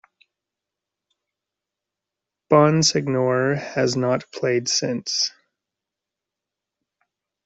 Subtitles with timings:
[2.49, 5.29] Bonsignore has not played since.